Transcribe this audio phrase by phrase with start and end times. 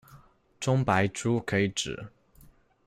[0.59, 2.07] 中白猪可以指：